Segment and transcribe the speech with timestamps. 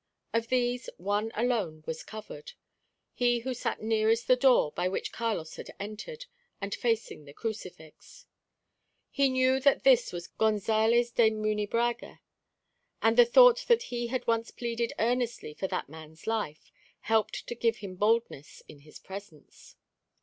[0.33, 2.53] Of these, one alone was covered,
[3.13, 6.25] he who sat nearest the door by which Carlos had entered,
[6.59, 8.25] and facing the crucifix.
[9.11, 12.17] He knew that this was Gonzales de Munebrãga,
[13.03, 16.71] and the thought that he had once pleaded earnestly for that man's life,
[17.01, 19.75] helped to give him boldness in his presence.